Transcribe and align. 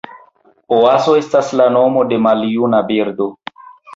Oazo 0.77 1.13
estas 1.19 1.51
la 1.61 1.67
nomo 1.75 2.03
de 2.13 2.19
maljuna 2.27 2.83
birdo. 2.91 3.31